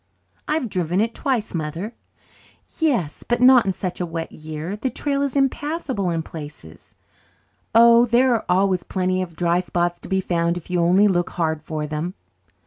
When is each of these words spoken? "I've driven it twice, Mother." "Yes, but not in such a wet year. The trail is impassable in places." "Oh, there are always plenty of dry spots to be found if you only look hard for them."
"I've 0.47 0.67
driven 0.67 0.99
it 0.99 1.13
twice, 1.13 1.53
Mother." 1.53 1.93
"Yes, 2.79 3.23
but 3.27 3.39
not 3.39 3.67
in 3.67 3.71
such 3.71 4.01
a 4.01 4.05
wet 4.07 4.31
year. 4.31 4.75
The 4.75 4.89
trail 4.89 5.21
is 5.21 5.35
impassable 5.35 6.09
in 6.09 6.23
places." 6.23 6.95
"Oh, 7.75 8.05
there 8.07 8.33
are 8.33 8.45
always 8.49 8.81
plenty 8.81 9.21
of 9.21 9.35
dry 9.35 9.59
spots 9.59 9.99
to 9.99 10.09
be 10.09 10.19
found 10.19 10.57
if 10.57 10.71
you 10.71 10.79
only 10.79 11.07
look 11.07 11.29
hard 11.29 11.61
for 11.61 11.85
them." 11.85 12.15